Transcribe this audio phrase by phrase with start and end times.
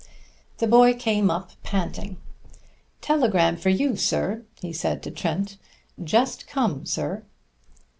[0.57, 2.17] The boy came up panting.
[3.01, 5.57] "Telegram for you, sir," he said to Trent.
[6.03, 7.21] "Just come, sir."